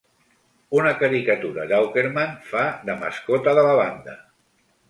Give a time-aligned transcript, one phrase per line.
[0.77, 4.21] Una caricatura d'Aukerman fa de mascota de la banda.